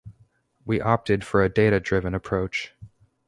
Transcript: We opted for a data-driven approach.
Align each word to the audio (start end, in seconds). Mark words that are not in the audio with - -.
We 0.65 0.81
opted 0.81 1.23
for 1.23 1.43
a 1.43 1.49
data-driven 1.53 2.15
approach. 2.15 2.73